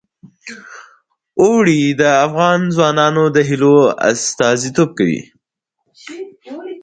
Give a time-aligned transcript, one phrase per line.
[1.41, 3.75] اوړي د افغان ځوانانو د هیلو
[4.09, 5.21] استازیتوب کوي.